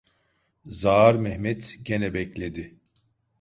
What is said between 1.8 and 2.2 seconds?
gene